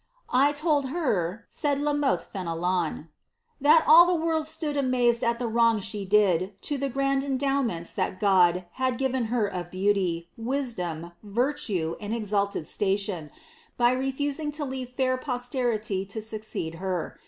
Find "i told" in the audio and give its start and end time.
0.29-0.87